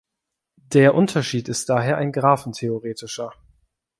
Der 0.73 0.95
Unterschied 0.95 1.47
ist 1.47 1.69
daher 1.69 1.97
ein 1.99 2.11
graphentheoretischer. 2.11 3.33